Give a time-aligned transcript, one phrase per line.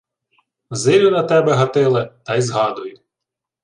[0.81, 2.97] —Зирю на тебе, Гатиле, та й згадую...